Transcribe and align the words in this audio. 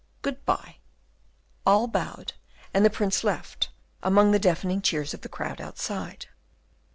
Good 0.23 0.43
bye." 0.47 0.77
All 1.63 1.85
bowed, 1.87 2.33
and 2.73 2.83
the 2.83 2.89
Prince 2.89 3.23
left, 3.23 3.69
among 4.01 4.31
the 4.31 4.39
deafening 4.39 4.81
cheers 4.81 5.13
of 5.13 5.21
the 5.21 5.29
crowd 5.29 5.61
outside. 5.61 6.25